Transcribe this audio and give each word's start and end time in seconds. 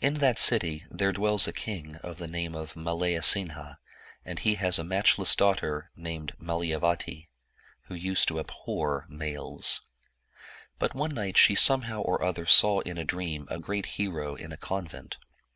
In 0.00 0.14
that 0.20 0.36
dty 0.36 0.84
there 0.92 1.10
dwells 1.10 1.48
a 1.48 1.52
king 1.52 1.96
of 2.04 2.18
the 2.18 2.28
name 2.28 2.54
of 2.54 2.76
Malayasinha, 2.76 3.78
and 4.24 4.38
he 4.38 4.54
has 4.54 4.78
a 4.78 4.84
matchless 4.84 5.34
daughter, 5.34 5.90
named 5.96 6.34
Malayavati, 6.38 7.28
who 7.86 7.94
used 7.96 8.28
to 8.28 8.38
abhor 8.38 9.06
males. 9.08 9.80
But 10.78 10.94
one 10.94 11.10
night 11.12 11.36
she 11.36 11.56
somehow 11.56 12.00
or 12.00 12.22
other 12.22 12.46
saw 12.46 12.78
in 12.82 12.96
a 12.96 13.02
dream 13.04 13.48
a 13.50 13.58
great 13.58 13.86
hero 13.98 14.36
in 14.36 14.52
a 14.52 14.56
convent. 14.56 15.18